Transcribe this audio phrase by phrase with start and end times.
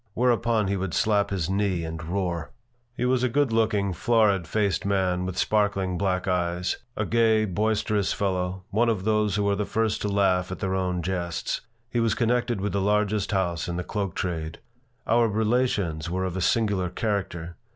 [0.15, 2.49] Whereupon he would slap his knee and roar
[2.97, 8.11] He was a good looking, florid faced man with sparkling black eyes a gay, boisterous
[8.11, 11.61] fellow, one of those who are the first to laugh at their own jests.
[11.87, 14.57] He was connected with the largest house in the cloak trade.
[15.05, 17.55] Our relations were of a singular character.